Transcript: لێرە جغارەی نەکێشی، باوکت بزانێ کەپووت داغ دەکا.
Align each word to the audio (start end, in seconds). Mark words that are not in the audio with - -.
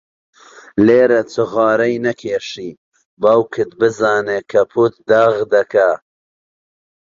لێرە 0.85 1.21
جغارەی 1.33 2.01
نەکێشی، 2.07 2.71
باوکت 3.21 3.69
بزانێ 3.79 4.39
کەپووت 4.51 4.95
داغ 5.09 5.35
دەکا. 5.53 5.91